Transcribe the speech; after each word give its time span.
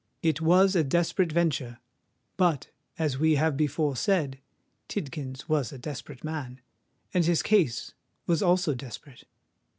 It 0.23 0.41
was 0.41 0.75
a 0.75 0.83
desperate 0.83 1.31
venture: 1.31 1.77
but—as 2.35 3.19
we 3.19 3.35
have 3.35 3.55
before 3.55 3.95
said—Tidkins 3.95 5.47
was 5.47 5.71
a 5.71 5.77
desperate 5.77 6.23
man—and 6.23 7.25
his 7.25 7.43
case 7.43 7.93
was 8.25 8.41
also 8.41 8.73
desperate! 8.73 9.25